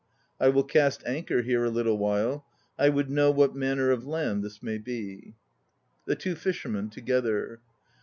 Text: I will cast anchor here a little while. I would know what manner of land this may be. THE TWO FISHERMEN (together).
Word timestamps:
I 0.39 0.49
will 0.49 0.63
cast 0.63 1.03
anchor 1.05 1.43
here 1.43 1.63
a 1.63 1.69
little 1.69 1.95
while. 1.99 2.47
I 2.75 2.89
would 2.89 3.11
know 3.11 3.29
what 3.29 3.55
manner 3.55 3.91
of 3.91 4.03
land 4.03 4.43
this 4.43 4.63
may 4.63 4.79
be. 4.79 5.35
THE 6.05 6.15
TWO 6.15 6.33
FISHERMEN 6.33 6.89
(together). 6.89 7.61